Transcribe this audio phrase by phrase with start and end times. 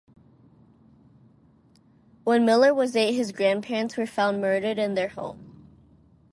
[2.23, 5.69] When Miller was eight, his grandparents were found murdered in their home.